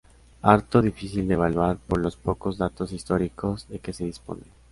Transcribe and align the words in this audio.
Harto 0.41 0.81
difícil 0.81 1.27
de 1.27 1.35
evaluar 1.35 1.77
por 1.77 1.99
los 1.99 2.15
pocos 2.15 2.57
datos 2.57 2.91
históricos 2.91 3.67
de 3.69 3.77
que 3.77 3.93
se 3.93 4.05
dispone. 4.05 4.41